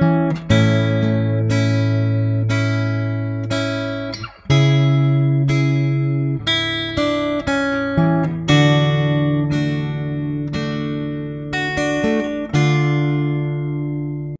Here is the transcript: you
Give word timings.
you 0.00 0.57